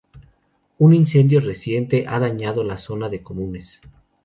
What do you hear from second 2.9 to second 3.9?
de comunes.